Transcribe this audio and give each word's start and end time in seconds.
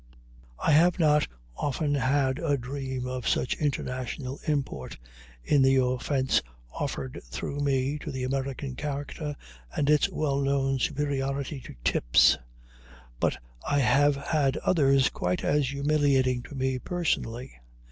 I 0.57 0.71
have 0.71 0.97
not 0.97 1.27
often 1.55 1.93
had 1.93 2.39
a 2.39 2.57
dream 2.57 3.05
of 3.05 3.27
such 3.27 3.53
international 3.61 4.39
import, 4.47 4.97
in 5.43 5.61
the 5.61 5.75
offense 5.75 6.41
offered 6.71 7.21
through 7.25 7.59
me 7.59 7.99
to 7.99 8.11
the 8.11 8.23
American 8.23 8.75
character 8.75 9.35
and 9.77 9.91
its 9.91 10.09
well 10.09 10.39
known 10.41 10.79
superiority 10.79 11.59
to 11.59 11.75
tips, 11.83 12.39
but 13.19 13.37
I 13.63 13.77
have 13.77 14.15
had 14.15 14.57
others 14.57 15.09
quite 15.11 15.43
as 15.43 15.67
humiliating 15.69 16.41
to 16.49 16.55
me 16.55 16.79
personally. 16.79 17.53